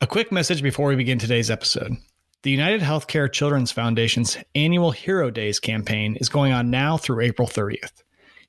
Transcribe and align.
A 0.00 0.06
quick 0.06 0.30
message 0.30 0.62
before 0.62 0.86
we 0.86 0.94
begin 0.94 1.18
today's 1.18 1.50
episode. 1.50 1.96
The 2.42 2.52
United 2.52 2.82
Healthcare 2.82 3.30
Children's 3.32 3.72
Foundation's 3.72 4.38
annual 4.54 4.92
Hero 4.92 5.28
Days 5.28 5.58
campaign 5.58 6.14
is 6.20 6.28
going 6.28 6.52
on 6.52 6.70
now 6.70 6.96
through 6.96 7.24
April 7.24 7.48
30th. 7.48 8.04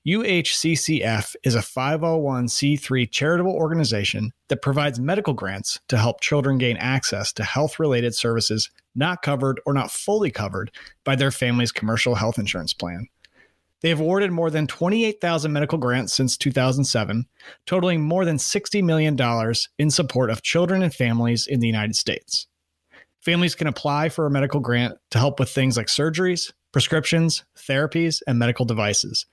UHCCF 0.08 1.36
is 1.44 1.56
a 1.56 1.62
501c3 1.62 3.10
charitable 3.10 3.52
organization 3.52 4.32
that 4.50 4.62
provides 4.62 5.00
medical 5.00 5.34
grants 5.34 5.80
to 5.88 5.98
help 5.98 6.22
children 6.22 6.60
gain 6.60 6.78
access 6.78 7.34
to 7.34 7.44
health 7.44 7.80
related 7.80 8.14
services 8.14 8.70
not 8.94 9.24
covered 9.24 9.60
or 9.66 9.74
not 9.74 9.90
fully 9.90 10.30
covered 10.30 10.70
by 11.04 11.16
their 11.16 11.32
family's 11.32 11.72
commercial 11.72 12.14
health 12.14 12.38
insurance 12.38 12.76
plan. 12.76 13.08
They 13.82 13.90
have 13.90 14.00
awarded 14.00 14.32
more 14.32 14.50
than 14.50 14.68
28,000 14.68 15.54
medical 15.54 15.78
grants 15.78 16.14
since 16.14 16.38
2007, 16.38 17.26
totaling 17.66 18.02
more 18.02 18.26
than 18.26 18.38
$60 18.38 18.84
million 18.84 19.18
in 19.78 19.90
support 19.90 20.30
of 20.30 20.42
children 20.42 20.82
and 20.82 20.94
families 20.94 21.48
in 21.48 21.60
the 21.62 21.68
United 21.68 21.96
States. 21.96 22.48
Families 23.22 23.56
can 23.56 23.68
apply 23.68 24.10
for 24.10 24.26
a 24.26 24.32
medical 24.32 24.60
grant 24.60 24.98
to 25.12 25.20
help 25.20 25.40
with 25.40 25.50
things 25.50 25.78
like 25.78 25.88
surgeries, 25.88 26.52
prescriptions, 26.72 27.44
therapies, 27.58 28.22
and 28.28 28.38
medical 28.40 28.66
devices, 28.66 29.26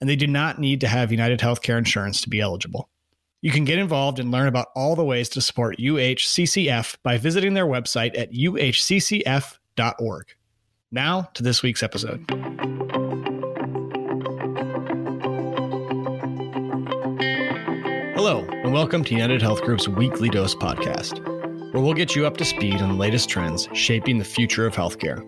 and 0.00 0.08
they 0.08 0.16
do 0.16 0.26
not 0.26 0.58
need 0.58 0.80
to 0.80 0.88
have 0.88 1.12
United 1.12 1.40
Healthcare 1.40 1.78
insurance 1.78 2.20
to 2.22 2.28
be 2.28 2.40
eligible. 2.40 2.88
You 3.40 3.50
can 3.50 3.64
get 3.64 3.78
involved 3.78 4.20
and 4.20 4.30
learn 4.30 4.46
about 4.46 4.68
all 4.76 4.94
the 4.94 5.04
ways 5.04 5.28
to 5.30 5.40
support 5.40 5.78
UHCCF 5.78 6.96
by 7.02 7.18
visiting 7.18 7.54
their 7.54 7.66
website 7.66 8.16
at 8.16 8.32
uhccf.org. 8.32 9.56
Now 10.92 11.22
to 11.34 11.42
this 11.42 11.62
week's 11.62 11.82
episode. 11.82 13.01
Hello, 18.24 18.46
and 18.62 18.72
welcome 18.72 19.02
to 19.02 19.14
United 19.14 19.42
Health 19.42 19.62
Group's 19.62 19.88
Weekly 19.88 20.28
Dose 20.28 20.54
podcast, 20.54 21.18
where 21.72 21.82
we'll 21.82 21.92
get 21.92 22.14
you 22.14 22.24
up 22.24 22.36
to 22.36 22.44
speed 22.44 22.80
on 22.80 22.90
the 22.90 22.94
latest 22.94 23.28
trends 23.28 23.68
shaping 23.74 24.16
the 24.16 24.24
future 24.24 24.64
of 24.64 24.76
healthcare. 24.76 25.18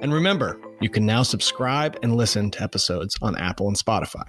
And 0.00 0.14
remember, 0.14 0.60
you 0.80 0.88
can 0.88 1.04
now 1.04 1.24
subscribe 1.24 1.98
and 2.00 2.16
listen 2.16 2.52
to 2.52 2.62
episodes 2.62 3.16
on 3.20 3.36
Apple 3.36 3.66
and 3.66 3.76
Spotify. 3.76 4.22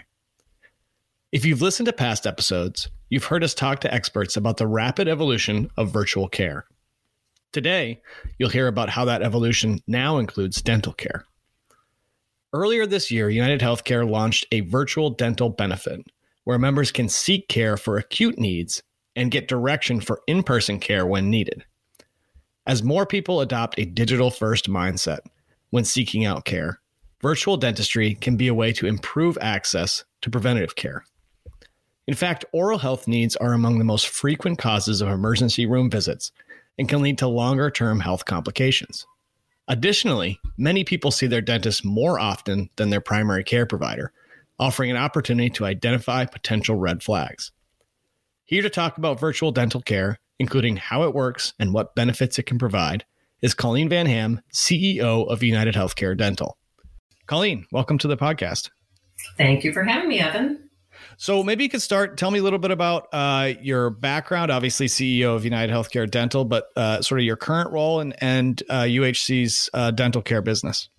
If 1.31 1.45
you've 1.45 1.61
listened 1.61 1.85
to 1.85 1.93
past 1.93 2.25
episodes, 2.25 2.89
you've 3.09 3.25
heard 3.25 3.43
us 3.43 3.53
talk 3.53 3.79
to 3.81 3.93
experts 3.93 4.35
about 4.35 4.57
the 4.57 4.65
rapid 4.65 5.07
evolution 5.07 5.69
of 5.77 5.93
virtual 5.93 6.27
care. 6.27 6.65
Today, 7.53 8.01
you'll 8.39 8.49
hear 8.49 8.65
about 8.65 8.89
how 8.89 9.05
that 9.05 9.21
evolution 9.21 9.81
now 9.85 10.17
includes 10.17 10.63
dental 10.63 10.93
care. 10.93 11.25
Earlier 12.53 12.87
this 12.87 13.11
year, 13.11 13.29
United 13.29 13.61
Healthcare 13.61 14.09
launched 14.09 14.47
a 14.51 14.61
virtual 14.61 15.11
dental 15.11 15.49
benefit 15.49 16.01
where 16.49 16.57
members 16.57 16.91
can 16.91 17.07
seek 17.07 17.47
care 17.47 17.77
for 17.77 17.97
acute 17.97 18.39
needs 18.39 18.81
and 19.15 19.29
get 19.29 19.47
direction 19.47 20.01
for 20.01 20.23
in 20.25 20.41
person 20.41 20.79
care 20.79 21.05
when 21.05 21.29
needed. 21.29 21.63
As 22.65 22.81
more 22.81 23.05
people 23.05 23.41
adopt 23.41 23.77
a 23.77 23.85
digital 23.85 24.31
first 24.31 24.67
mindset 24.67 25.19
when 25.69 25.85
seeking 25.85 26.25
out 26.25 26.45
care, 26.45 26.81
virtual 27.21 27.55
dentistry 27.55 28.15
can 28.15 28.35
be 28.35 28.47
a 28.47 28.53
way 28.55 28.73
to 28.73 28.87
improve 28.87 29.37
access 29.39 30.03
to 30.21 30.31
preventative 30.31 30.75
care. 30.75 31.05
In 32.07 32.15
fact, 32.15 32.45
oral 32.51 32.79
health 32.79 33.07
needs 33.07 33.35
are 33.35 33.53
among 33.53 33.77
the 33.77 33.85
most 33.85 34.07
frequent 34.07 34.57
causes 34.57 35.01
of 35.01 35.09
emergency 35.09 35.67
room 35.67 35.87
visits 35.87 36.31
and 36.79 36.89
can 36.89 37.03
lead 37.03 37.19
to 37.19 37.27
longer 37.27 37.69
term 37.69 37.99
health 37.99 38.25
complications. 38.25 39.05
Additionally, 39.67 40.39
many 40.57 40.83
people 40.83 41.11
see 41.11 41.27
their 41.27 41.41
dentist 41.41 41.85
more 41.85 42.19
often 42.19 42.71
than 42.77 42.89
their 42.89 43.01
primary 43.01 43.43
care 43.43 43.67
provider, 43.67 44.11
offering 44.59 44.91
an 44.91 44.97
opportunity 44.97 45.49
to 45.51 45.65
identify 45.65 46.25
potential 46.25 46.75
red 46.75 47.01
flags. 47.01 47.51
Here 48.45 48.61
to 48.61 48.69
talk 48.69 48.97
about 48.97 49.19
virtual 49.19 49.51
dental 49.51 49.81
care, 49.81 50.19
including 50.39 50.77
how 50.77 51.03
it 51.03 51.13
works 51.13 51.53
and 51.59 51.73
what 51.73 51.95
benefits 51.95 52.39
it 52.39 52.43
can 52.43 52.57
provide, 52.57 53.05
is 53.41 53.53
Colleen 53.53 53.89
Van 53.89 54.05
Ham, 54.05 54.41
CEO 54.53 55.27
of 55.29 55.43
United 55.43 55.75
Healthcare 55.75 56.17
Dental. 56.17 56.57
Colleen, 57.25 57.65
welcome 57.71 57.97
to 57.99 58.07
the 58.07 58.17
podcast. 58.17 58.69
Thank 59.37 59.63
you 59.63 59.71
for 59.71 59.83
having 59.83 60.09
me, 60.09 60.19
Evan. 60.19 60.69
So 61.17 61.43
maybe 61.43 61.63
you 61.63 61.69
could 61.69 61.81
start. 61.81 62.17
Tell 62.17 62.31
me 62.31 62.39
a 62.39 62.43
little 62.43 62.59
bit 62.59 62.71
about 62.71 63.07
uh, 63.13 63.53
your 63.61 63.89
background. 63.89 64.51
Obviously, 64.51 64.87
CEO 64.87 65.35
of 65.35 65.45
United 65.45 65.71
Healthcare 65.71 66.09
Dental, 66.09 66.45
but 66.45 66.65
uh, 66.75 67.01
sort 67.01 67.19
of 67.19 67.25
your 67.25 67.35
current 67.35 67.71
role 67.71 67.99
and 67.99 68.15
and 68.21 68.61
uh, 68.69 68.83
UHC's 68.83 69.69
uh, 69.73 69.91
dental 69.91 70.21
care 70.21 70.41
business. 70.41 70.89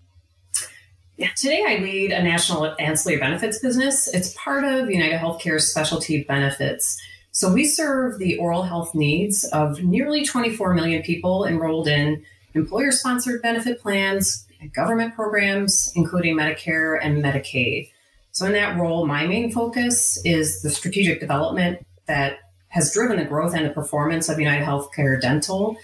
Today 1.36 1.62
I 1.68 1.82
lead 1.82 2.12
a 2.12 2.22
national 2.22 2.74
ancillary 2.78 3.20
benefits 3.20 3.58
business. 3.58 4.08
It's 4.08 4.32
part 4.38 4.64
of 4.64 4.90
United 4.90 5.18
Healthcare 5.18 5.60
Specialty 5.60 6.24
Benefits. 6.24 6.98
So 7.32 7.52
we 7.52 7.66
serve 7.66 8.18
the 8.18 8.38
oral 8.38 8.62
health 8.62 8.94
needs 8.94 9.44
of 9.44 9.82
nearly 9.82 10.24
24 10.24 10.72
million 10.72 11.02
people 11.02 11.44
enrolled 11.44 11.88
in 11.88 12.24
employer 12.54 12.90
sponsored 12.90 13.42
benefit 13.42 13.80
plans, 13.80 14.46
government 14.74 15.14
programs, 15.14 15.92
including 15.94 16.36
Medicare 16.36 16.98
and 17.02 17.22
Medicaid. 17.22 17.90
So, 18.32 18.46
in 18.46 18.52
that 18.52 18.78
role, 18.78 19.06
my 19.06 19.26
main 19.26 19.50
focus 19.50 20.18
is 20.24 20.62
the 20.62 20.70
strategic 20.70 21.20
development 21.20 21.84
that 22.06 22.38
has 22.68 22.94
driven 22.94 23.18
the 23.18 23.24
growth 23.24 23.54
and 23.54 23.66
the 23.66 23.70
performance 23.70 24.28
of 24.28 24.38
United 24.38 24.64
Healthcare 24.64 25.20
Dental 25.20 25.76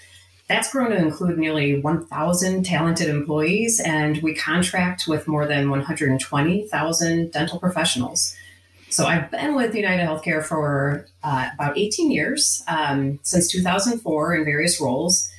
that's 0.47 0.71
grown 0.71 0.91
to 0.91 0.97
include 0.97 1.37
nearly 1.37 1.81
1,000 1.81 2.63
talented 2.63 3.09
employees, 3.09 3.81
and 3.81 4.21
we 4.21 4.33
contract 4.33 5.07
with 5.07 5.27
more 5.27 5.45
than 5.45 5.69
120,000 5.69 7.31
dental 7.31 7.59
professionals. 7.59 8.35
So 8.89 9.05
I've 9.05 9.29
been 9.29 9.55
with 9.55 9.75
United 9.75 10.07
Healthcare 10.07 10.43
for 10.43 11.05
uh, 11.21 11.49
about 11.53 11.77
18 11.77 12.11
years, 12.11 12.63
um, 12.69 13.19
since 13.23 13.51
2004 13.51 14.35
in 14.35 14.45
various 14.45 14.79
roles. 14.79 15.29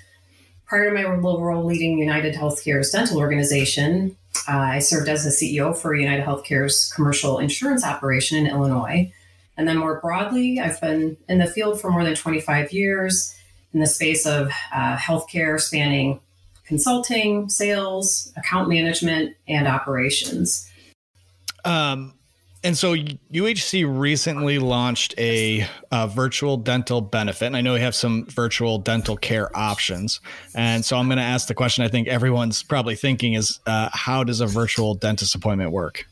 Prior 0.66 0.90
to 0.90 0.94
my 0.94 1.04
role 1.04 1.64
leading 1.64 1.98
United 1.98 2.34
Healthcare's 2.34 2.90
dental 2.90 3.18
organization, 3.18 4.14
uh, 4.46 4.58
I 4.58 4.78
served 4.80 5.08
as 5.08 5.24
the 5.24 5.30
CEO 5.30 5.74
for 5.74 5.94
United 5.94 6.26
Healthcare's 6.26 6.92
commercial 6.94 7.38
insurance 7.38 7.82
operation 7.82 8.36
in 8.36 8.46
Illinois. 8.46 9.10
And 9.56 9.66
then 9.66 9.78
more 9.78 9.98
broadly, 10.00 10.60
I've 10.60 10.80
been 10.82 11.16
in 11.28 11.38
the 11.38 11.46
field 11.46 11.80
for 11.80 11.90
more 11.90 12.04
than 12.04 12.14
25 12.14 12.72
years 12.72 13.34
in 13.72 13.80
the 13.80 13.86
space 13.86 14.26
of 14.26 14.50
uh, 14.72 14.96
healthcare, 14.96 15.60
spanning 15.60 16.20
consulting, 16.68 17.48
sales, 17.48 18.30
account 18.36 18.68
management, 18.68 19.34
and 19.48 19.66
operations. 19.66 20.70
Um, 21.64 22.12
and 22.62 22.76
so 22.76 22.94
UHC 22.94 23.86
recently 23.88 24.58
launched 24.58 25.14
a, 25.16 25.66
a, 25.90 26.06
virtual 26.08 26.56
dental 26.56 27.00
benefit. 27.00 27.46
And 27.46 27.56
I 27.56 27.62
know 27.62 27.72
we 27.72 27.80
have 27.80 27.94
some 27.94 28.26
virtual 28.26 28.78
dental 28.78 29.16
care 29.16 29.56
options. 29.56 30.20
And 30.54 30.84
so 30.84 30.96
I'm 30.98 31.06
going 31.06 31.18
to 31.18 31.24
ask 31.24 31.48
the 31.48 31.54
question 31.54 31.84
I 31.84 31.88
think 31.88 32.08
everyone's 32.08 32.62
probably 32.62 32.96
thinking 32.96 33.34
is 33.34 33.60
uh, 33.66 33.88
how 33.92 34.22
does 34.24 34.40
a 34.40 34.46
virtual 34.46 34.94
dentist 34.94 35.34
appointment 35.34 35.70
work? 35.70 36.06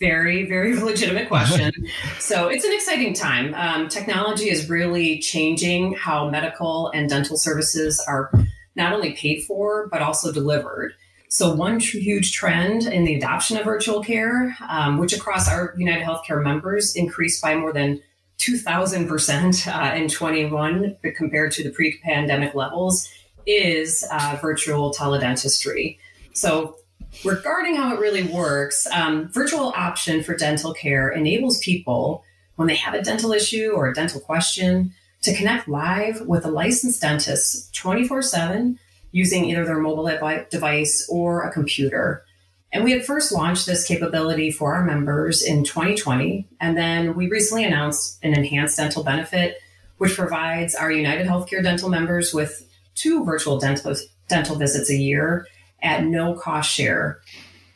Very, 0.00 0.46
very 0.46 0.76
legitimate 0.80 1.28
question. 1.28 1.72
so 2.18 2.48
it's 2.48 2.64
an 2.64 2.72
exciting 2.72 3.14
time. 3.14 3.54
Um, 3.54 3.88
technology 3.88 4.50
is 4.50 4.68
really 4.68 5.18
changing 5.18 5.94
how 5.94 6.28
medical 6.28 6.90
and 6.94 7.08
dental 7.08 7.36
services 7.36 8.02
are 8.06 8.30
not 8.76 8.92
only 8.92 9.12
paid 9.12 9.42
for, 9.44 9.88
but 9.88 10.02
also 10.02 10.32
delivered. 10.32 10.94
So, 11.28 11.52
one 11.52 11.80
huge 11.80 12.32
trend 12.32 12.84
in 12.84 13.04
the 13.04 13.16
adoption 13.16 13.56
of 13.56 13.64
virtual 13.64 14.04
care, 14.04 14.56
um, 14.68 14.98
which 14.98 15.12
across 15.12 15.48
our 15.48 15.74
United 15.76 16.04
Healthcare 16.04 16.42
members 16.42 16.94
increased 16.94 17.42
by 17.42 17.56
more 17.56 17.72
than 17.72 18.00
2,000% 18.38 19.66
uh, 19.66 19.96
in 19.96 20.08
21 20.08 20.96
compared 21.16 21.50
to 21.52 21.64
the 21.64 21.70
pre 21.70 21.98
pandemic 22.04 22.54
levels, 22.54 23.08
is 23.46 24.06
uh, 24.12 24.38
virtual 24.40 24.94
teledentistry. 24.94 25.98
So, 26.34 26.76
Regarding 27.22 27.76
how 27.76 27.94
it 27.94 28.00
really 28.00 28.24
works, 28.24 28.86
um, 28.92 29.28
virtual 29.28 29.72
option 29.76 30.22
for 30.22 30.36
dental 30.36 30.74
care 30.74 31.10
enables 31.10 31.58
people 31.58 32.24
when 32.56 32.68
they 32.68 32.74
have 32.74 32.94
a 32.94 33.02
dental 33.02 33.32
issue 33.32 33.72
or 33.74 33.88
a 33.88 33.94
dental 33.94 34.20
question 34.20 34.92
to 35.22 35.34
connect 35.34 35.68
live 35.68 36.20
with 36.22 36.44
a 36.44 36.50
licensed 36.50 37.00
dentist 37.00 37.74
24 37.74 38.22
7 38.22 38.78
using 39.12 39.44
either 39.44 39.64
their 39.64 39.78
mobile 39.78 40.10
device 40.50 41.06
or 41.08 41.42
a 41.42 41.52
computer. 41.52 42.24
And 42.72 42.82
we 42.82 42.90
had 42.90 43.04
first 43.04 43.32
launched 43.32 43.66
this 43.66 43.86
capability 43.86 44.50
for 44.50 44.74
our 44.74 44.84
members 44.84 45.42
in 45.42 45.62
2020. 45.62 46.46
And 46.60 46.76
then 46.76 47.14
we 47.14 47.28
recently 47.28 47.64
announced 47.64 48.18
an 48.24 48.36
enhanced 48.36 48.76
dental 48.76 49.04
benefit, 49.04 49.58
which 49.98 50.16
provides 50.16 50.74
our 50.74 50.90
United 50.90 51.28
Healthcare 51.28 51.62
dental 51.62 51.88
members 51.88 52.34
with 52.34 52.68
two 52.96 53.24
virtual 53.24 53.60
dental, 53.60 53.94
dental 54.28 54.56
visits 54.56 54.90
a 54.90 54.96
year 54.96 55.46
at 55.84 56.04
no 56.04 56.34
cost 56.34 56.72
share. 56.72 57.20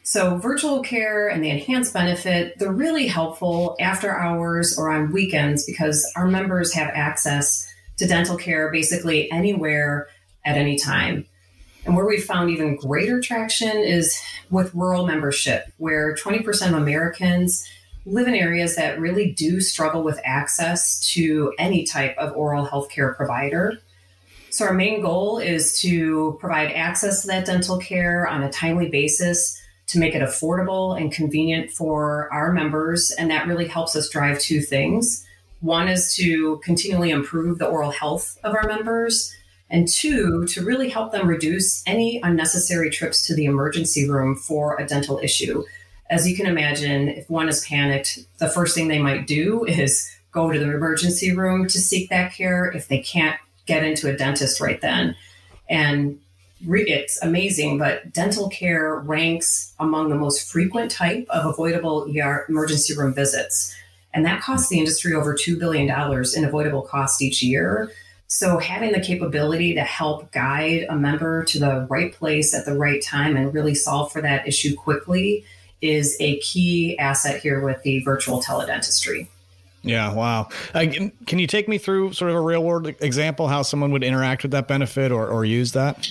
So, 0.02 0.38
virtual 0.38 0.82
care 0.82 1.28
and 1.28 1.44
the 1.44 1.50
enhanced 1.50 1.92
benefit, 1.92 2.58
they're 2.58 2.72
really 2.72 3.06
helpful 3.06 3.76
after 3.78 4.10
hours 4.16 4.76
or 4.78 4.90
on 4.90 5.12
weekends 5.12 5.66
because 5.66 6.10
our 6.16 6.26
members 6.26 6.72
have 6.72 6.88
access 6.94 7.70
to 7.98 8.06
dental 8.06 8.36
care 8.36 8.72
basically 8.72 9.30
anywhere 9.30 10.08
at 10.46 10.56
any 10.56 10.78
time. 10.78 11.26
And 11.84 11.94
where 11.94 12.06
we've 12.06 12.24
found 12.24 12.50
even 12.50 12.76
greater 12.76 13.20
traction 13.20 13.76
is 13.76 14.18
with 14.50 14.74
rural 14.74 15.06
membership, 15.06 15.66
where 15.76 16.14
20% 16.14 16.68
of 16.68 16.74
Americans 16.74 17.66
live 18.06 18.28
in 18.28 18.34
areas 18.34 18.76
that 18.76 18.98
really 18.98 19.32
do 19.32 19.60
struggle 19.60 20.02
with 20.02 20.18
access 20.24 21.06
to 21.12 21.52
any 21.58 21.84
type 21.84 22.16
of 22.16 22.34
oral 22.36 22.64
health 22.64 22.90
care 22.90 23.12
provider. 23.14 23.78
So, 24.50 24.64
our 24.64 24.72
main 24.72 25.02
goal 25.02 25.38
is 25.38 25.78
to 25.80 26.36
provide 26.40 26.72
access 26.72 27.22
to 27.22 27.28
that 27.28 27.46
dental 27.46 27.78
care 27.78 28.26
on 28.26 28.42
a 28.42 28.50
timely 28.50 28.88
basis 28.88 29.60
to 29.88 29.98
make 29.98 30.14
it 30.14 30.22
affordable 30.22 30.98
and 30.98 31.12
convenient 31.12 31.70
for 31.70 32.32
our 32.32 32.52
members. 32.52 33.10
And 33.10 33.30
that 33.30 33.46
really 33.46 33.66
helps 33.66 33.96
us 33.96 34.08
drive 34.08 34.38
two 34.38 34.60
things. 34.60 35.24
One 35.60 35.88
is 35.88 36.14
to 36.16 36.58
continually 36.58 37.10
improve 37.10 37.58
the 37.58 37.66
oral 37.66 37.90
health 37.90 38.38
of 38.44 38.54
our 38.54 38.66
members, 38.66 39.34
and 39.70 39.88
two, 39.88 40.46
to 40.46 40.64
really 40.64 40.88
help 40.88 41.12
them 41.12 41.26
reduce 41.26 41.82
any 41.86 42.20
unnecessary 42.22 42.90
trips 42.90 43.26
to 43.26 43.34
the 43.34 43.44
emergency 43.44 44.08
room 44.08 44.36
for 44.36 44.76
a 44.78 44.86
dental 44.86 45.18
issue. 45.18 45.64
As 46.10 46.28
you 46.28 46.36
can 46.36 46.46
imagine, 46.46 47.08
if 47.08 47.28
one 47.28 47.48
is 47.48 47.64
panicked, 47.66 48.18
the 48.38 48.48
first 48.48 48.74
thing 48.74 48.88
they 48.88 49.02
might 49.02 49.26
do 49.26 49.64
is 49.64 50.08
go 50.32 50.50
to 50.50 50.58
the 50.58 50.72
emergency 50.72 51.34
room 51.34 51.66
to 51.68 51.78
seek 51.78 52.08
that 52.08 52.32
care 52.32 52.70
if 52.70 52.88
they 52.88 52.98
can't 52.98 53.38
get 53.68 53.84
into 53.84 54.08
a 54.08 54.16
dentist 54.16 54.60
right 54.60 54.80
then. 54.80 55.14
And 55.70 56.18
re- 56.66 56.88
it's 56.88 57.22
amazing, 57.22 57.78
but 57.78 58.12
dental 58.12 58.48
care 58.48 58.96
ranks 58.96 59.72
among 59.78 60.08
the 60.08 60.16
most 60.16 60.50
frequent 60.50 60.90
type 60.90 61.26
of 61.28 61.44
avoidable 61.46 62.06
ER 62.16 62.46
emergency 62.48 62.96
room 62.96 63.14
visits. 63.14 63.74
And 64.12 64.24
that 64.24 64.40
costs 64.40 64.68
the 64.68 64.78
industry 64.78 65.14
over 65.14 65.34
$2 65.34 65.58
billion 65.58 65.84
in 65.88 66.44
avoidable 66.44 66.82
costs 66.82 67.22
each 67.22 67.42
year. 67.42 67.92
So, 68.30 68.58
having 68.58 68.92
the 68.92 69.00
capability 69.00 69.74
to 69.74 69.82
help 69.82 70.32
guide 70.32 70.86
a 70.90 70.96
member 70.96 71.44
to 71.44 71.58
the 71.58 71.86
right 71.88 72.12
place 72.12 72.54
at 72.54 72.66
the 72.66 72.76
right 72.76 73.02
time 73.02 73.36
and 73.36 73.54
really 73.54 73.74
solve 73.74 74.12
for 74.12 74.20
that 74.20 74.46
issue 74.46 74.74
quickly 74.74 75.44
is 75.80 76.16
a 76.20 76.38
key 76.40 76.98
asset 76.98 77.40
here 77.40 77.64
with 77.64 77.82
the 77.84 78.00
virtual 78.00 78.42
teledentistry. 78.42 79.28
Yeah, 79.82 80.12
wow. 80.12 80.48
Uh, 80.74 80.86
can 81.26 81.38
you 81.38 81.46
take 81.46 81.68
me 81.68 81.78
through 81.78 82.12
sort 82.12 82.30
of 82.30 82.36
a 82.36 82.40
real 82.40 82.62
world 82.64 82.88
example 83.00 83.48
how 83.48 83.62
someone 83.62 83.92
would 83.92 84.02
interact 84.02 84.42
with 84.42 84.52
that 84.52 84.68
benefit 84.68 85.12
or, 85.12 85.28
or 85.28 85.44
use 85.44 85.72
that? 85.72 86.10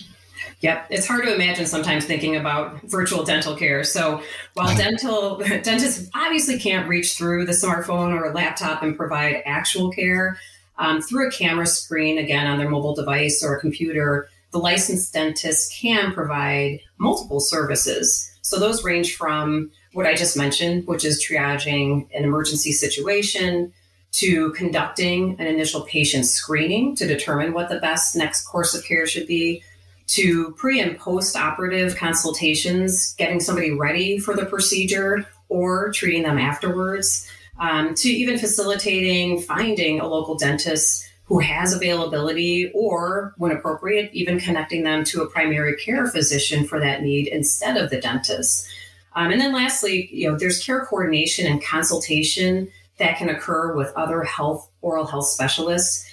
Yep, 0.61 0.87
it's 0.89 1.07
hard 1.07 1.25
to 1.25 1.35
imagine 1.35 1.65
sometimes 1.65 2.05
thinking 2.05 2.35
about 2.35 2.81
virtual 2.83 3.23
dental 3.23 3.55
care. 3.55 3.83
So 3.83 4.21
while 4.53 4.75
dental 4.75 5.37
dentists 5.63 6.09
obviously 6.15 6.57
can't 6.57 6.87
reach 6.87 7.15
through 7.15 7.45
the 7.45 7.51
smartphone 7.51 8.11
or 8.11 8.25
a 8.25 8.33
laptop 8.33 8.81
and 8.81 8.97
provide 8.97 9.43
actual 9.45 9.91
care 9.91 10.39
um, 10.79 11.01
through 11.01 11.27
a 11.27 11.31
camera 11.31 11.67
screen, 11.67 12.17
again 12.17 12.47
on 12.47 12.57
their 12.57 12.69
mobile 12.69 12.95
device 12.95 13.43
or 13.43 13.55
a 13.55 13.59
computer, 13.59 14.29
the 14.51 14.59
licensed 14.59 15.13
dentist 15.13 15.73
can 15.73 16.13
provide 16.13 16.79
multiple 16.97 17.39
services. 17.39 18.31
So 18.41 18.59
those 18.59 18.83
range 18.83 19.15
from 19.15 19.71
what 19.93 20.05
I 20.05 20.15
just 20.15 20.37
mentioned, 20.37 20.87
which 20.87 21.03
is 21.03 21.25
triaging 21.25 22.07
an 22.15 22.23
emergency 22.23 22.71
situation, 22.71 23.73
to 24.13 24.51
conducting 24.53 25.35
an 25.39 25.47
initial 25.47 25.81
patient 25.81 26.25
screening 26.25 26.95
to 26.95 27.05
determine 27.05 27.53
what 27.53 27.69
the 27.69 27.79
best 27.79 28.15
next 28.15 28.43
course 28.47 28.73
of 28.73 28.83
care 28.85 29.05
should 29.05 29.27
be, 29.27 29.61
to 30.07 30.51
pre 30.51 30.79
and 30.79 30.97
post 30.97 31.35
operative 31.35 31.97
consultations, 31.97 33.13
getting 33.15 33.39
somebody 33.39 33.71
ready 33.71 34.17
for 34.17 34.33
the 34.33 34.45
procedure 34.45 35.25
or 35.49 35.91
treating 35.91 36.23
them 36.23 36.37
afterwards, 36.37 37.29
um, 37.59 37.93
to 37.95 38.09
even 38.09 38.37
facilitating 38.37 39.41
finding 39.41 39.99
a 39.99 40.07
local 40.07 40.35
dentist 40.35 41.06
who 41.27 41.39
has 41.39 41.73
availability 41.73 42.71
or, 42.73 43.33
when 43.37 43.51
appropriate, 43.51 44.09
even 44.13 44.39
connecting 44.39 44.83
them 44.83 45.03
to 45.03 45.21
a 45.21 45.29
primary 45.29 45.75
care 45.75 46.07
physician 46.07 46.65
for 46.65 46.79
that 46.79 47.01
need 47.01 47.27
instead 47.27 47.77
of 47.77 47.89
the 47.89 47.99
dentist. 47.99 48.67
Um, 49.15 49.31
and 49.31 49.41
then 49.41 49.53
lastly, 49.53 50.09
you 50.11 50.29
know, 50.29 50.37
there's 50.37 50.63
care 50.63 50.85
coordination 50.85 51.45
and 51.45 51.63
consultation 51.63 52.69
that 52.97 53.17
can 53.17 53.29
occur 53.29 53.75
with 53.75 53.93
other 53.95 54.23
health, 54.23 54.69
oral 54.81 55.05
health 55.05 55.27
specialists 55.27 56.07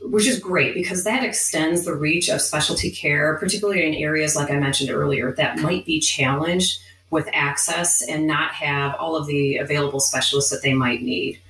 which 0.00 0.26
is 0.26 0.38
great 0.38 0.74
because 0.74 1.04
that 1.04 1.24
extends 1.24 1.84
the 1.84 1.94
reach 1.94 2.28
of 2.28 2.40
specialty 2.40 2.90
care, 2.90 3.36
particularly 3.38 3.86
in 3.86 3.94
areas 3.94 4.36
like 4.36 4.50
I 4.50 4.58
mentioned 4.58 4.90
earlier 4.90 5.32
that 5.32 5.58
might 5.58 5.84
be 5.84 6.00
challenged 6.00 6.80
with 7.10 7.28
access 7.32 8.02
and 8.02 8.26
not 8.26 8.52
have 8.52 8.94
all 8.96 9.16
of 9.16 9.26
the 9.26 9.56
available 9.56 10.00
specialists 10.00 10.50
that 10.50 10.62
they 10.62 10.74
might 10.74 11.02
need. 11.02 11.40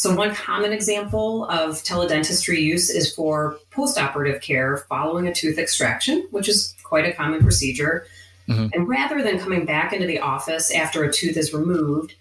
So, 0.00 0.14
one 0.14 0.34
common 0.34 0.72
example 0.72 1.44
of 1.50 1.82
teledentistry 1.82 2.58
use 2.58 2.88
is 2.88 3.14
for 3.14 3.58
postoperative 3.70 4.40
care 4.40 4.78
following 4.88 5.26
a 5.26 5.34
tooth 5.34 5.58
extraction, 5.58 6.26
which 6.30 6.48
is 6.48 6.74
quite 6.82 7.04
a 7.04 7.12
common 7.12 7.42
procedure. 7.42 8.06
Mm-hmm. 8.48 8.68
And 8.72 8.88
rather 8.88 9.22
than 9.22 9.38
coming 9.38 9.66
back 9.66 9.92
into 9.92 10.06
the 10.06 10.18
office 10.18 10.70
after 10.70 11.04
a 11.04 11.12
tooth 11.12 11.36
is 11.36 11.52
removed, 11.52 12.14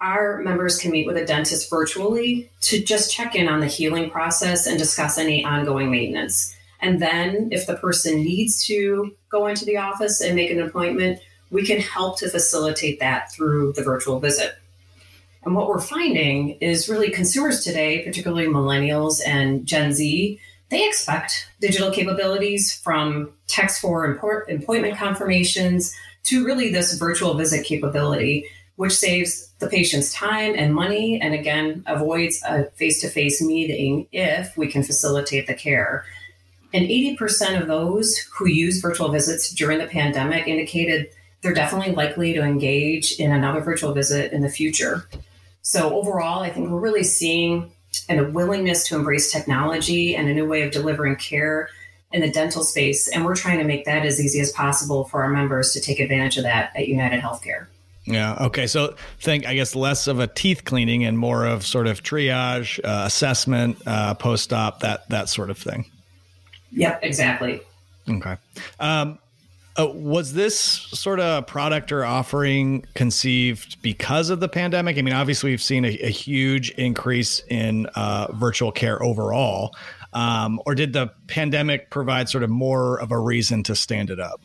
our 0.00 0.38
members 0.38 0.78
can 0.78 0.90
meet 0.90 1.06
with 1.06 1.18
a 1.18 1.26
dentist 1.26 1.68
virtually 1.68 2.50
to 2.62 2.82
just 2.82 3.12
check 3.12 3.34
in 3.34 3.46
on 3.46 3.60
the 3.60 3.66
healing 3.66 4.08
process 4.08 4.66
and 4.66 4.78
discuss 4.78 5.18
any 5.18 5.44
ongoing 5.44 5.90
maintenance. 5.90 6.56
And 6.80 6.98
then, 6.98 7.50
if 7.52 7.66
the 7.66 7.76
person 7.76 8.22
needs 8.22 8.64
to 8.68 9.14
go 9.28 9.48
into 9.48 9.66
the 9.66 9.76
office 9.76 10.22
and 10.22 10.34
make 10.34 10.50
an 10.50 10.62
appointment, 10.62 11.20
we 11.50 11.66
can 11.66 11.78
help 11.78 12.18
to 12.20 12.30
facilitate 12.30 13.00
that 13.00 13.30
through 13.30 13.74
the 13.74 13.82
virtual 13.82 14.18
visit. 14.18 14.54
And 15.44 15.54
what 15.54 15.68
we're 15.68 15.80
finding 15.80 16.50
is 16.60 16.88
really 16.88 17.10
consumers 17.10 17.64
today, 17.64 18.04
particularly 18.04 18.46
millennials 18.46 19.20
and 19.26 19.64
Gen 19.66 19.92
Z, 19.92 20.38
they 20.70 20.86
expect 20.86 21.48
digital 21.60 21.90
capabilities 21.90 22.74
from 22.74 23.32
text 23.46 23.80
for 23.80 24.04
appointment 24.04 24.96
confirmations 24.96 25.94
to 26.24 26.44
really 26.44 26.70
this 26.70 26.98
virtual 26.98 27.34
visit 27.34 27.64
capability 27.64 28.44
which 28.78 28.92
saves 28.92 29.48
the 29.58 29.66
patient's 29.66 30.14
time 30.14 30.54
and 30.56 30.72
money 30.72 31.20
and 31.20 31.34
again 31.34 31.82
avoids 31.88 32.40
a 32.46 32.66
face 32.76 33.00
to 33.00 33.08
face 33.08 33.42
meeting 33.42 34.06
if 34.12 34.56
we 34.56 34.68
can 34.68 34.84
facilitate 34.84 35.48
the 35.48 35.54
care. 35.54 36.04
And 36.72 36.86
80% 36.86 37.60
of 37.60 37.66
those 37.66 38.16
who 38.18 38.46
use 38.46 38.80
virtual 38.80 39.08
visits 39.08 39.52
during 39.52 39.78
the 39.78 39.86
pandemic 39.86 40.46
indicated 40.46 41.08
they're 41.42 41.54
definitely 41.54 41.92
likely 41.92 42.32
to 42.34 42.42
engage 42.42 43.18
in 43.18 43.32
another 43.32 43.60
virtual 43.60 43.92
visit 43.92 44.32
in 44.32 44.42
the 44.42 44.48
future. 44.48 45.08
So, 45.68 45.94
overall, 45.94 46.42
I 46.42 46.48
think 46.48 46.70
we're 46.70 46.80
really 46.80 47.04
seeing 47.04 47.70
and 48.08 48.18
a 48.18 48.24
willingness 48.24 48.88
to 48.88 48.96
embrace 48.96 49.30
technology 49.30 50.16
and 50.16 50.26
a 50.26 50.32
new 50.32 50.48
way 50.48 50.62
of 50.62 50.70
delivering 50.70 51.16
care 51.16 51.68
in 52.10 52.22
the 52.22 52.30
dental 52.30 52.64
space. 52.64 53.06
And 53.06 53.22
we're 53.22 53.36
trying 53.36 53.58
to 53.58 53.64
make 53.64 53.84
that 53.84 54.06
as 54.06 54.18
easy 54.18 54.40
as 54.40 54.50
possible 54.50 55.04
for 55.04 55.22
our 55.22 55.28
members 55.28 55.74
to 55.74 55.80
take 55.82 56.00
advantage 56.00 56.38
of 56.38 56.44
that 56.44 56.72
at 56.74 56.88
United 56.88 57.20
Healthcare. 57.20 57.66
Yeah. 58.06 58.46
Okay. 58.46 58.66
So 58.66 58.94
think, 59.20 59.46
I 59.46 59.54
guess, 59.56 59.74
less 59.74 60.06
of 60.06 60.20
a 60.20 60.26
teeth 60.26 60.64
cleaning 60.64 61.04
and 61.04 61.18
more 61.18 61.44
of 61.44 61.66
sort 61.66 61.86
of 61.86 62.02
triage, 62.02 62.82
uh, 62.82 63.04
assessment, 63.04 63.76
uh, 63.86 64.14
post 64.14 64.54
op, 64.54 64.80
that 64.80 65.06
that 65.10 65.28
sort 65.28 65.50
of 65.50 65.58
thing. 65.58 65.84
Yep. 66.72 67.00
Exactly. 67.02 67.60
Okay. 68.08 68.36
Um, 68.80 69.18
uh, 69.78 69.86
was 69.86 70.32
this 70.32 70.58
sort 70.58 71.20
of 71.20 71.46
product 71.46 71.92
or 71.92 72.04
offering 72.04 72.84
conceived 72.94 73.80
because 73.80 74.30
of 74.30 74.40
the 74.40 74.48
pandemic? 74.48 74.98
I 74.98 75.02
mean, 75.02 75.14
obviously, 75.14 75.50
we've 75.50 75.62
seen 75.62 75.84
a, 75.84 75.96
a 75.98 76.10
huge 76.10 76.70
increase 76.70 77.42
in 77.48 77.86
uh, 77.94 78.32
virtual 78.32 78.72
care 78.72 79.02
overall. 79.02 79.74
Um, 80.12 80.60
or 80.66 80.74
did 80.74 80.94
the 80.94 81.12
pandemic 81.26 81.90
provide 81.90 82.28
sort 82.28 82.42
of 82.42 82.50
more 82.50 83.00
of 83.00 83.12
a 83.12 83.18
reason 83.18 83.62
to 83.64 83.76
stand 83.76 84.10
it 84.10 84.18
up? 84.18 84.40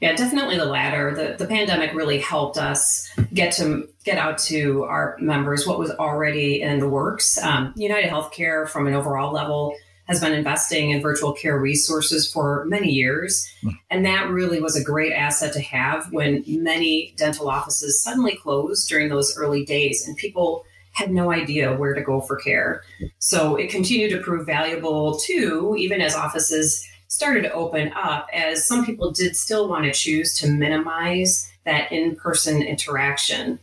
Yeah, 0.00 0.14
definitely 0.14 0.56
the 0.56 0.64
latter. 0.64 1.14
The, 1.14 1.36
the 1.36 1.46
pandemic 1.46 1.94
really 1.94 2.18
helped 2.18 2.56
us 2.56 3.08
get 3.34 3.52
to 3.54 3.88
get 4.04 4.16
out 4.16 4.38
to 4.38 4.84
our 4.84 5.16
members 5.20 5.66
what 5.66 5.78
was 5.78 5.90
already 5.90 6.62
in 6.62 6.78
the 6.78 6.88
works. 6.88 7.36
Um, 7.42 7.74
United 7.76 8.10
Healthcare, 8.10 8.66
from 8.66 8.86
an 8.86 8.94
overall 8.94 9.30
level, 9.30 9.76
has 10.10 10.20
been 10.20 10.32
investing 10.32 10.90
in 10.90 11.00
virtual 11.00 11.32
care 11.32 11.56
resources 11.56 12.30
for 12.30 12.64
many 12.64 12.90
years. 12.90 13.48
Hmm. 13.62 13.68
And 13.90 14.04
that 14.04 14.28
really 14.28 14.60
was 14.60 14.74
a 14.74 14.82
great 14.82 15.12
asset 15.12 15.52
to 15.52 15.60
have 15.60 16.12
when 16.12 16.42
many 16.48 17.14
dental 17.16 17.48
offices 17.48 18.02
suddenly 18.02 18.34
closed 18.34 18.88
during 18.88 19.08
those 19.08 19.36
early 19.38 19.64
days 19.64 20.06
and 20.06 20.16
people 20.16 20.64
had 20.92 21.12
no 21.12 21.30
idea 21.30 21.76
where 21.76 21.94
to 21.94 22.02
go 22.02 22.20
for 22.20 22.34
care. 22.36 22.82
So 23.20 23.54
it 23.54 23.70
continued 23.70 24.10
to 24.10 24.18
prove 24.18 24.44
valuable 24.46 25.16
too, 25.18 25.76
even 25.78 26.00
as 26.00 26.16
offices 26.16 26.84
started 27.06 27.42
to 27.42 27.52
open 27.52 27.92
up 27.92 28.26
as 28.32 28.66
some 28.66 28.84
people 28.84 29.12
did 29.12 29.36
still 29.36 29.68
want 29.68 29.84
to 29.84 29.92
choose 29.92 30.34
to 30.40 30.50
minimize 30.50 31.48
that 31.64 31.92
in 31.92 32.16
person 32.16 32.62
interaction. 32.62 33.60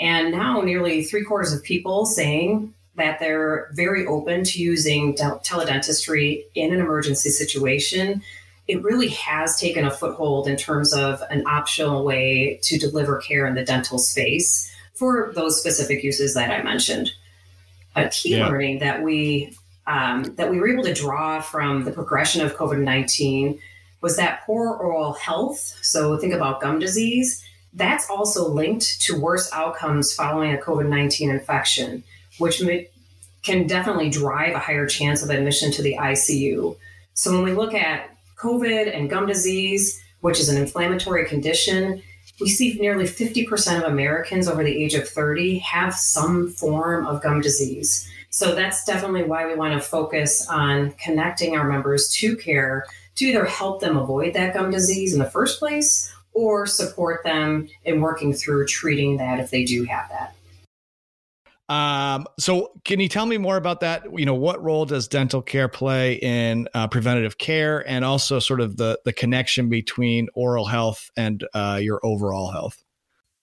And 0.00 0.32
now, 0.32 0.62
nearly 0.62 1.04
three 1.04 1.22
quarters 1.22 1.52
of 1.52 1.62
people 1.62 2.06
saying 2.06 2.72
that 2.96 3.18
they're 3.18 3.70
very 3.72 4.06
open 4.06 4.44
to 4.44 4.60
using 4.60 5.14
teledentistry 5.14 6.44
in 6.54 6.72
an 6.74 6.80
emergency 6.80 7.30
situation. 7.30 8.22
It 8.68 8.82
really 8.82 9.08
has 9.08 9.58
taken 9.58 9.84
a 9.84 9.90
foothold 9.90 10.46
in 10.46 10.56
terms 10.56 10.92
of 10.92 11.22
an 11.30 11.46
optional 11.46 12.04
way 12.04 12.60
to 12.62 12.78
deliver 12.78 13.18
care 13.18 13.46
in 13.46 13.54
the 13.54 13.64
dental 13.64 13.98
space 13.98 14.70
for 14.94 15.32
those 15.34 15.58
specific 15.58 16.04
uses 16.04 16.34
that 16.34 16.50
I 16.50 16.62
mentioned. 16.62 17.10
A 17.96 18.08
key 18.08 18.36
yeah. 18.36 18.48
learning 18.48 18.78
that 18.80 19.02
we 19.02 19.56
um, 19.86 20.22
that 20.36 20.50
we 20.50 20.60
were 20.60 20.68
able 20.68 20.84
to 20.84 20.94
draw 20.94 21.40
from 21.40 21.84
the 21.84 21.90
progression 21.90 22.44
of 22.44 22.54
COVID 22.54 22.80
19 22.80 23.58
was 24.00 24.16
that 24.16 24.42
poor 24.44 24.74
oral 24.74 25.12
health, 25.14 25.78
so 25.82 26.16
think 26.18 26.32
about 26.32 26.60
gum 26.60 26.78
disease, 26.78 27.44
that's 27.72 28.10
also 28.10 28.48
linked 28.48 29.00
to 29.02 29.18
worse 29.18 29.50
outcomes 29.52 30.12
following 30.12 30.54
a 30.54 30.58
COVID 30.58 30.88
19 30.88 31.30
infection, 31.30 32.04
which 32.38 32.62
may, 32.62 32.88
can 33.42 33.66
definitely 33.66 34.10
drive 34.10 34.54
a 34.54 34.58
higher 34.58 34.86
chance 34.86 35.22
of 35.22 35.30
admission 35.30 35.70
to 35.72 35.82
the 35.82 35.96
ICU. 35.98 36.76
So 37.14 37.32
when 37.32 37.42
we 37.42 37.52
look 37.52 37.74
at 37.74 38.10
COVID 38.36 38.96
and 38.96 39.10
gum 39.10 39.26
disease, 39.26 40.02
which 40.20 40.40
is 40.40 40.48
an 40.48 40.60
inflammatory 40.60 41.26
condition, 41.26 42.02
we 42.40 42.48
see 42.48 42.74
nearly 42.80 43.04
50% 43.04 43.78
of 43.78 43.84
Americans 43.84 44.48
over 44.48 44.64
the 44.64 44.84
age 44.84 44.94
of 44.94 45.08
30 45.08 45.58
have 45.58 45.94
some 45.94 46.50
form 46.50 47.06
of 47.06 47.22
gum 47.22 47.40
disease. 47.40 48.08
So 48.30 48.54
that's 48.54 48.84
definitely 48.84 49.24
why 49.24 49.46
we 49.46 49.54
want 49.54 49.74
to 49.74 49.80
focus 49.80 50.48
on 50.48 50.92
connecting 50.92 51.56
our 51.56 51.68
members 51.68 52.08
to 52.14 52.36
care 52.36 52.86
to 53.16 53.26
either 53.26 53.44
help 53.44 53.80
them 53.80 53.96
avoid 53.96 54.32
that 54.34 54.54
gum 54.54 54.70
disease 54.70 55.12
in 55.12 55.18
the 55.18 55.30
first 55.30 55.58
place 55.58 56.12
or 56.32 56.66
support 56.66 57.22
them 57.24 57.68
in 57.84 58.00
working 58.00 58.32
through 58.32 58.66
treating 58.66 59.18
that 59.18 59.38
if 59.38 59.50
they 59.50 59.64
do 59.64 59.84
have 59.84 60.08
that. 60.08 60.34
Um, 61.68 62.26
so 62.38 62.72
can 62.84 63.00
you 63.00 63.08
tell 63.08 63.24
me 63.24 63.38
more 63.38 63.56
about 63.56 63.80
that? 63.80 64.04
You 64.14 64.26
know, 64.26 64.34
what 64.34 64.62
role 64.62 64.84
does 64.84 65.08
dental 65.08 65.40
care 65.40 65.68
play 65.68 66.14
in 66.14 66.68
uh, 66.74 66.88
preventative 66.88 67.38
care 67.38 67.88
and 67.88 68.04
also 68.04 68.38
sort 68.38 68.60
of 68.60 68.76
the, 68.76 69.00
the 69.04 69.12
connection 69.12 69.68
between 69.68 70.28
oral 70.34 70.66
health 70.66 71.10
and 71.16 71.44
uh, 71.54 71.78
your 71.80 72.00
overall 72.04 72.50
health? 72.50 72.82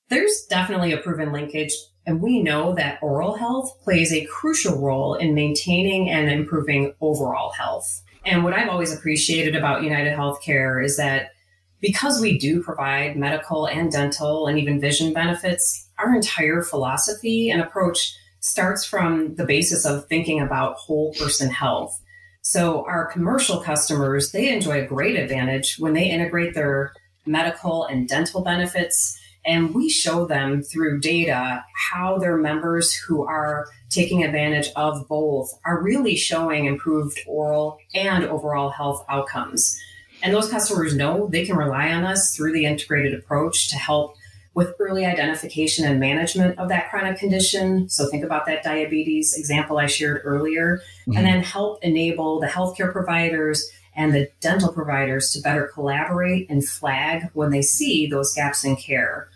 There's 0.10 0.46
definitely 0.50 0.92
a 0.92 0.98
proven 0.98 1.32
linkage. 1.32 1.74
And 2.06 2.22
we 2.22 2.42
know 2.42 2.74
that 2.76 2.98
oral 3.02 3.36
health 3.36 3.80
plays 3.84 4.12
a 4.12 4.26
crucial 4.26 4.80
role 4.80 5.14
in 5.16 5.36
maintaining 5.36 6.10
and 6.10 6.30
improving 6.30 6.94
overall 7.02 7.52
health. 7.52 8.04
And 8.26 8.44
what 8.44 8.54
I've 8.54 8.70
always 8.70 8.94
appreciated 8.94 9.56
about 9.56 9.84
United 9.84 10.18
Healthcare 10.18 10.84
is 10.84 10.98
that 10.98 11.32
because 11.80 12.20
we 12.20 12.38
do 12.38 12.62
provide 12.62 13.16
medical 13.16 13.68
and 13.68 13.92
dental 13.92 14.48
and 14.48 14.60
even 14.60 14.82
vision 14.82 15.14
benefits, 15.14 15.89
our 16.00 16.16
entire 16.16 16.62
philosophy 16.62 17.50
and 17.50 17.62
approach 17.62 18.16
starts 18.40 18.86
from 18.86 19.36
the 19.36 19.46
basis 19.46 19.86
of 19.86 20.06
thinking 20.08 20.40
about 20.40 20.76
whole 20.76 21.14
person 21.14 21.50
health. 21.50 22.02
So 22.42 22.86
our 22.86 23.06
commercial 23.06 23.60
customers, 23.60 24.32
they 24.32 24.52
enjoy 24.52 24.82
a 24.82 24.88
great 24.88 25.18
advantage 25.18 25.76
when 25.78 25.94
they 25.94 26.10
integrate 26.10 26.54
their 26.54 26.94
medical 27.26 27.86
and 27.86 28.08
dental 28.08 28.42
benefits. 28.42 29.20
And 29.46 29.74
we 29.74 29.90
show 29.90 30.26
them 30.26 30.64
through 30.64 31.00
data 31.00 31.64
how 31.76 32.18
their 32.18 32.38
members 32.38 32.94
who 32.94 33.24
are 33.24 33.68
taking 33.90 34.24
advantage 34.24 34.70
of 34.76 35.08
both 35.08 35.52
are 35.66 35.82
really 35.82 36.16
showing 36.16 36.66
improved 36.66 37.20
oral 37.28 37.78
and 37.94 38.24
overall 38.26 38.70
health 38.70 39.06
outcomes. 39.10 39.80
And 40.22 40.34
those 40.34 40.50
customers 40.50 40.96
know 40.96 41.28
they 41.28 41.46
can 41.46 41.56
rely 41.56 41.92
on 41.92 42.04
us 42.04 42.36
through 42.36 42.54
the 42.54 42.66
integrated 42.66 43.14
approach 43.14 43.70
to 43.70 43.78
help 43.78 44.16
with 44.60 44.76
early 44.78 45.06
identification 45.06 45.86
and 45.86 46.02
management 46.02 46.60
of 46.60 46.68
that 46.68 46.90
chronic 46.90 47.18
condition. 47.18 47.88
So 47.88 48.10
think 48.10 48.26
about 48.26 48.46
that 48.48 48.62
diabetes 48.62 49.34
example 49.38 49.78
I 49.78 49.86
shared 49.86 50.22
earlier, 50.26 50.82
mm-hmm. 51.08 51.16
and 51.16 51.26
then 51.26 51.42
help 51.42 51.82
enable 51.82 52.42
the 52.42 52.48
healthcare 52.48 52.92
providers 52.92 53.72
and 53.96 54.14
the 54.14 54.30
dental 54.42 54.74
providers 54.74 55.32
to 55.32 55.40
better 55.40 55.72
collaborate 55.74 56.50
and 56.50 56.68
flag 56.68 57.30
when 57.32 57.52
they 57.52 57.62
see 57.62 58.06
those 58.06 58.34
gaps 58.34 58.66
in 58.66 58.76
care. 58.76 59.30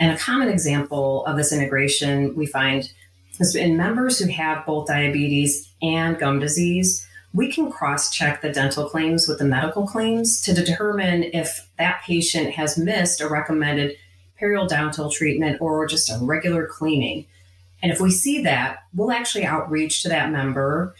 And 0.00 0.10
a 0.10 0.18
common 0.18 0.48
example 0.48 1.26
of 1.26 1.36
this 1.36 1.52
integration 1.52 2.34
we 2.34 2.46
find 2.46 2.90
is 3.38 3.54
in 3.54 3.76
members 3.76 4.18
who 4.18 4.30
have 4.30 4.64
both 4.64 4.86
diabetes 4.86 5.70
and 5.82 6.18
gum 6.18 6.38
disease, 6.38 7.06
we 7.34 7.52
can 7.52 7.70
cross 7.70 8.10
check 8.10 8.40
the 8.40 8.50
dental 8.50 8.88
claims 8.88 9.28
with 9.28 9.40
the 9.40 9.44
medical 9.44 9.86
claims 9.86 10.40
to 10.40 10.54
determine 10.54 11.24
if 11.34 11.68
that 11.76 12.00
patient 12.06 12.52
has 12.54 12.78
missed 12.78 13.20
a 13.20 13.28
recommended 13.28 13.98
periodontal 14.44 15.12
treatment 15.12 15.60
or 15.60 15.86
just 15.86 16.10
a 16.10 16.18
regular 16.20 16.66
cleaning. 16.66 17.26
And 17.82 17.92
if 17.92 18.00
we 18.00 18.10
see 18.10 18.42
that, 18.42 18.84
we'll 18.94 19.12
actually 19.12 19.44
outreach 19.44 20.02
to 20.02 20.08
that 20.08 20.30
member 20.30 20.94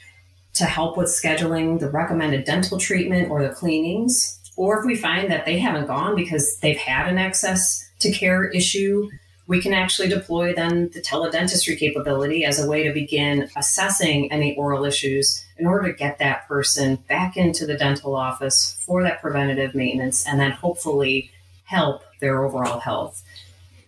to 0.55 0.65
help 0.65 0.97
with 0.97 1.09
scheduling 1.09 1.81
the 1.81 1.91
recommended 1.91 2.45
dental 2.45 2.79
treatment 2.79 3.31
or 3.31 3.43
the 3.43 3.55
cleanings. 3.55 4.39
Or 4.57 4.79
if 4.79 4.85
we 4.85 4.95
find 4.95 5.31
that 5.31 5.45
they 5.45 5.59
haven't 5.59 5.87
gone 5.87 6.15
because 6.15 6.59
they've 6.59 6.77
had 6.77 7.09
an 7.09 7.19
access 7.19 7.91
to 8.01 8.13
care 8.13 8.45
issue, 8.45 9.11
we 9.47 9.61
can 9.61 9.75
actually 9.75 10.09
deploy 10.09 10.55
then 10.55 10.91
the 10.95 11.01
teledentistry 11.01 11.79
capability 11.79 12.45
as 12.45 12.63
a 12.63 12.69
way 12.69 12.85
to 12.85 12.93
begin 12.93 13.51
assessing 13.57 14.31
any 14.33 14.57
oral 14.57 14.85
issues 14.85 15.45
in 15.59 15.67
order 15.67 15.91
to 15.91 15.99
get 15.99 16.19
that 16.19 16.47
person 16.49 16.97
back 17.09 17.37
into 17.37 17.67
the 17.67 17.77
dental 17.77 18.15
office 18.15 18.81
for 18.87 19.03
that 19.03 19.21
preventative 19.21 19.75
maintenance 19.75 20.27
and 20.27 20.41
then 20.41 20.51
hopefully 20.51 21.31
help 21.65 22.03
their 22.25 22.45
overall 22.45 22.81
health. 22.81 23.23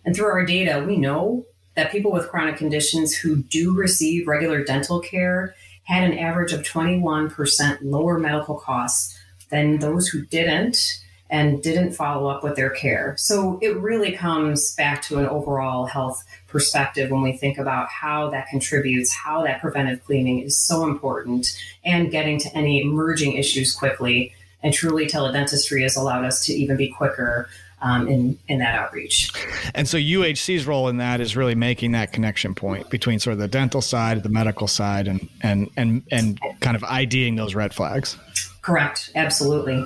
And 0.05 0.15
through 0.15 0.27
our 0.27 0.45
data, 0.45 0.85
we 0.87 0.95
know 0.95 1.45
that 1.75 1.91
people 1.91 2.11
with 2.11 2.29
chronic 2.29 2.57
conditions 2.57 3.15
who 3.15 3.37
do 3.43 3.75
receive 3.75 4.27
regular 4.27 4.63
dental 4.63 4.99
care 4.99 5.55
had 5.83 6.03
an 6.03 6.17
average 6.17 6.53
of 6.53 6.61
21% 6.61 7.79
lower 7.81 8.19
medical 8.19 8.55
costs 8.55 9.17
than 9.49 9.79
those 9.79 10.07
who 10.07 10.25
didn't 10.25 11.01
and 11.29 11.61
didn't 11.61 11.91
follow 11.91 12.29
up 12.29 12.43
with 12.43 12.55
their 12.55 12.69
care. 12.69 13.15
So 13.17 13.59
it 13.61 13.75
really 13.77 14.13
comes 14.13 14.73
back 14.75 15.01
to 15.03 15.19
an 15.19 15.27
overall 15.27 15.85
health 15.85 16.23
perspective 16.47 17.11
when 17.11 17.21
we 17.21 17.33
think 17.33 17.57
about 17.57 17.89
how 17.89 18.29
that 18.29 18.47
contributes, 18.47 19.13
how 19.13 19.43
that 19.43 19.61
preventive 19.61 20.03
cleaning 20.05 20.39
is 20.41 20.57
so 20.57 20.85
important, 20.85 21.57
and 21.83 22.11
getting 22.11 22.39
to 22.39 22.55
any 22.55 22.81
emerging 22.81 23.33
issues 23.33 23.73
quickly. 23.73 24.33
And 24.63 24.73
truly, 24.73 25.05
teledentistry 25.05 25.83
has 25.83 25.95
allowed 25.95 26.25
us 26.25 26.45
to 26.45 26.53
even 26.53 26.77
be 26.77 26.87
quicker 26.87 27.49
um, 27.81 28.07
in 28.07 28.37
in 28.47 28.59
that 28.59 28.75
outreach. 28.75 29.31
And 29.75 29.87
so 29.87 29.97
UHC's 29.97 30.65
role 30.65 30.87
in 30.89 30.97
that 30.97 31.21
is 31.21 31.35
really 31.35 31.55
making 31.55 31.91
that 31.91 32.11
connection 32.11 32.55
point 32.55 32.89
between 32.89 33.19
sort 33.19 33.33
of 33.33 33.39
the 33.39 33.47
dental 33.47 33.81
side, 33.81 34.21
the 34.23 34.29
medical 34.29 34.67
side, 34.67 35.07
and 35.07 35.27
and 35.41 35.69
and 35.77 36.03
and 36.11 36.39
kind 36.59 36.75
of 36.75 36.83
IDing 36.83 37.35
those 37.35 37.55
red 37.55 37.73
flags. 37.73 38.17
Correct. 38.61 39.11
Absolutely. 39.15 39.85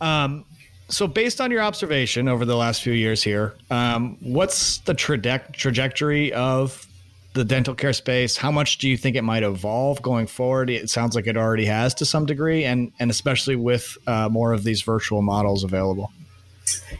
Um, 0.00 0.44
so, 0.88 1.06
based 1.06 1.40
on 1.40 1.50
your 1.50 1.62
observation 1.62 2.28
over 2.28 2.44
the 2.44 2.56
last 2.56 2.82
few 2.82 2.92
years 2.92 3.22
here, 3.22 3.54
um, 3.70 4.16
what's 4.20 4.78
the 4.78 4.94
traje- 4.94 5.52
trajectory 5.52 6.32
of 6.32 6.86
the 7.32 7.44
dental 7.44 7.74
care 7.74 7.92
space? 7.92 8.36
How 8.36 8.50
much 8.50 8.78
do 8.78 8.88
you 8.88 8.96
think 8.96 9.16
it 9.16 9.22
might 9.22 9.42
evolve 9.42 10.00
going 10.00 10.26
forward? 10.26 10.70
It 10.70 10.88
sounds 10.88 11.16
like 11.16 11.26
it 11.26 11.36
already 11.36 11.64
has 11.66 11.92
to 11.94 12.06
some 12.06 12.24
degree, 12.24 12.64
and 12.64 12.92
and 12.98 13.10
especially 13.10 13.56
with 13.56 13.98
uh, 14.06 14.28
more 14.28 14.52
of 14.52 14.64
these 14.64 14.82
virtual 14.82 15.22
models 15.22 15.64
available. 15.64 16.12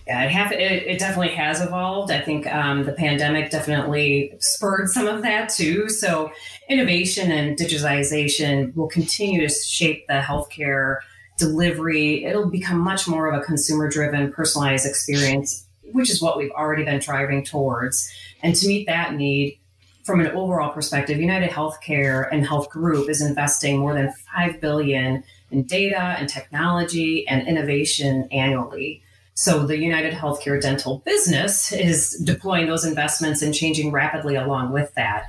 Yeah, 0.07 0.25
it, 0.25 0.31
have, 0.31 0.53
it, 0.53 0.87
it 0.87 0.99
definitely 0.99 1.35
has 1.35 1.61
evolved. 1.61 2.13
I 2.13 2.21
think 2.21 2.47
um, 2.53 2.85
the 2.85 2.93
pandemic 2.93 3.51
definitely 3.51 4.33
spurred 4.39 4.89
some 4.89 5.09
of 5.09 5.23
that 5.23 5.49
too. 5.49 5.89
So, 5.89 6.31
innovation 6.69 7.33
and 7.33 7.59
digitization 7.59 8.75
will 8.77 8.89
continue 8.89 9.47
to 9.47 9.53
shape 9.53 10.07
the 10.07 10.21
healthcare 10.21 10.99
delivery. 11.39 12.25
It'll 12.25 12.49
become 12.49 12.79
much 12.79 13.09
more 13.09 13.29
of 13.29 13.41
a 13.41 13.45
consumer 13.45 13.91
driven, 13.91 14.33
personalized 14.33 14.87
experience, 14.87 15.67
which 15.93 16.11
is 16.11 16.23
what 16.23 16.39
we've 16.39 16.53
already 16.53 16.85
been 16.85 17.01
driving 17.01 17.45
towards. 17.45 18.11
And 18.43 18.55
to 18.55 18.69
meet 18.69 18.87
that 18.87 19.15
need, 19.15 19.59
from 20.05 20.21
an 20.21 20.29
overall 20.29 20.73
perspective, 20.73 21.19
United 21.19 21.51
Healthcare 21.51 22.29
and 22.31 22.47
Health 22.47 22.71
Group 22.71 23.11
is 23.11 23.21
investing 23.21 23.79
more 23.79 23.93
than 23.93 24.13
5 24.37 24.61
billion 24.61 25.25
in 25.51 25.65
data 25.65 26.01
and 26.01 26.29
technology 26.29 27.27
and 27.27 27.47
innovation 27.47 28.29
annually. 28.31 29.03
So 29.39 29.67
the 29.67 29.77
United 29.77 30.15
Healthcare 30.15 30.59
dental 30.59 31.03
business 31.05 31.71
is 31.71 32.13
deploying 32.25 32.69
those 32.69 32.87
investments 32.87 33.43
and 33.43 33.55
changing 33.55 33.93
rapidly 33.93 34.35
along 34.35 34.73
with 34.73 34.95
that. 34.95 35.27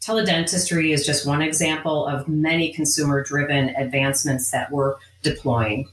Teledentistry 0.00 0.94
is 0.94 1.04
just 1.04 1.26
one 1.26 1.42
example 1.42 2.06
of 2.06 2.28
many 2.28 2.72
consumer 2.72 3.20
driven 3.24 3.70
advancements 3.70 4.52
that 4.52 4.70
we're 4.70 4.94
deploying. 5.22 5.88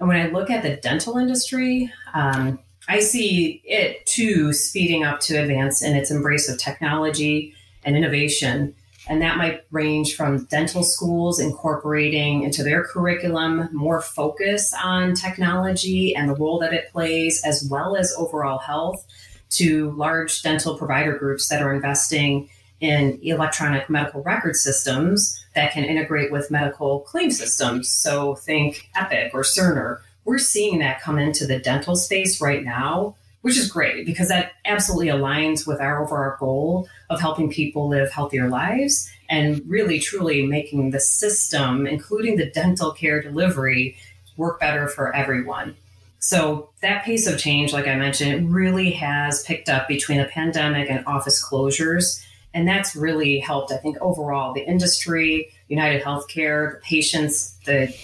And 0.00 0.08
when 0.08 0.20
I 0.20 0.30
look 0.30 0.50
at 0.50 0.64
the 0.64 0.74
dental 0.74 1.16
industry, 1.16 1.92
um, 2.14 2.58
I 2.88 2.98
see 2.98 3.62
it 3.64 4.04
too 4.06 4.52
speeding 4.52 5.04
up 5.04 5.20
to 5.20 5.36
advance 5.36 5.82
in 5.82 5.94
its 5.94 6.10
embrace 6.10 6.48
of 6.48 6.58
technology 6.58 7.54
and 7.84 7.96
innovation. 7.96 8.74
And 9.06 9.20
that 9.20 9.36
might 9.36 9.64
range 9.70 10.16
from 10.16 10.44
dental 10.46 10.82
schools 10.82 11.38
incorporating 11.38 12.42
into 12.42 12.62
their 12.62 12.84
curriculum 12.84 13.68
more 13.72 14.00
focus 14.00 14.72
on 14.82 15.14
technology 15.14 16.16
and 16.16 16.28
the 16.28 16.34
role 16.34 16.58
that 16.60 16.72
it 16.72 16.90
plays, 16.90 17.42
as 17.44 17.68
well 17.70 17.96
as 17.96 18.14
overall 18.16 18.58
health, 18.58 19.04
to 19.50 19.90
large 19.92 20.42
dental 20.42 20.76
provider 20.76 21.18
groups 21.18 21.48
that 21.48 21.62
are 21.62 21.74
investing 21.74 22.48
in 22.80 23.18
electronic 23.22 23.88
medical 23.88 24.22
record 24.22 24.56
systems 24.56 25.44
that 25.54 25.72
can 25.72 25.84
integrate 25.84 26.32
with 26.32 26.50
medical 26.50 27.00
claim 27.00 27.30
systems. 27.30 27.90
So 27.90 28.34
think 28.34 28.88
Epic 28.96 29.32
or 29.32 29.42
Cerner. 29.42 30.00
We're 30.24 30.38
seeing 30.38 30.78
that 30.78 31.00
come 31.00 31.18
into 31.18 31.46
the 31.46 31.58
dental 31.58 31.96
space 31.96 32.40
right 32.40 32.64
now 32.64 33.16
which 33.44 33.58
is 33.58 33.70
great 33.70 34.06
because 34.06 34.28
that 34.28 34.52
absolutely 34.64 35.08
aligns 35.08 35.66
with 35.66 35.78
our 35.78 36.02
overall 36.02 36.34
goal 36.40 36.88
of 37.10 37.20
helping 37.20 37.50
people 37.50 37.88
live 37.88 38.10
healthier 38.10 38.48
lives 38.48 39.06
and 39.28 39.60
really 39.66 40.00
truly 40.00 40.46
making 40.46 40.92
the 40.92 40.98
system, 40.98 41.86
including 41.86 42.36
the 42.36 42.50
dental 42.52 42.90
care 42.90 43.20
delivery, 43.20 43.98
work 44.38 44.58
better 44.60 44.88
for 44.88 45.14
everyone. 45.14 45.76
So 46.20 46.70
that 46.80 47.04
pace 47.04 47.26
of 47.26 47.38
change, 47.38 47.74
like 47.74 47.86
I 47.86 47.96
mentioned, 47.96 48.54
really 48.54 48.92
has 48.92 49.42
picked 49.42 49.68
up 49.68 49.88
between 49.88 50.16
the 50.16 50.24
pandemic 50.24 50.88
and 50.88 51.06
office 51.06 51.46
closures. 51.46 52.24
And 52.54 52.66
that's 52.66 52.96
really 52.96 53.40
helped, 53.40 53.70
I 53.72 53.76
think, 53.76 53.98
overall 54.00 54.54
the 54.54 54.66
industry, 54.66 55.50
United 55.68 56.02
Healthcare, 56.02 56.76
the 56.76 56.80
patients, 56.82 57.58
the 57.66 57.94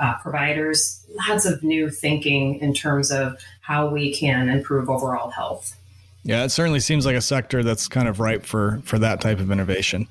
uh, 0.00 0.14
providers, 0.18 1.04
lots 1.28 1.44
of 1.44 1.62
new 1.62 1.90
thinking 1.90 2.58
in 2.60 2.74
terms 2.74 3.10
of 3.10 3.38
how 3.60 3.88
we 3.88 4.14
can 4.14 4.48
improve 4.48 4.88
overall 4.88 5.30
health. 5.30 5.76
Yeah, 6.24 6.44
it 6.44 6.50
certainly 6.50 6.80
seems 6.80 7.04
like 7.04 7.16
a 7.16 7.20
sector 7.20 7.62
that's 7.62 7.88
kind 7.88 8.06
of 8.06 8.20
ripe 8.20 8.44
for 8.44 8.80
for 8.84 8.98
that 9.00 9.20
type 9.20 9.40
of 9.40 9.50
innovation. 9.50 10.06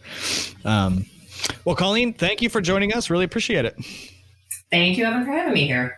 Um, 0.66 1.06
well, 1.66 1.76
Colleen, 1.76 2.14
thank 2.14 2.42
you 2.42 2.50
for 2.50 2.62
joining 2.62 2.94
us. 2.94 3.10
Really 3.10 3.26
appreciate 3.26 3.66
it. 3.66 3.78
Thank 4.70 4.98
you, 4.98 5.06
Evan, 5.06 5.26
for 5.26 5.32
having 5.32 5.54
me 5.54 5.68
here. 5.68 5.98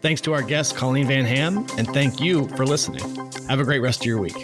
Thanks 0.00 0.20
to 0.22 0.34
our 0.34 0.42
guest, 0.42 0.76
Colleen 0.76 1.06
Van 1.06 1.24
Ham, 1.24 1.66
and 1.78 1.88
thank 1.88 2.20
you 2.20 2.46
for 2.48 2.66
listening. 2.66 3.02
Have 3.48 3.60
a 3.60 3.64
great 3.64 3.80
rest 3.80 4.00
of 4.00 4.06
your 4.06 4.18
week. 4.18 4.36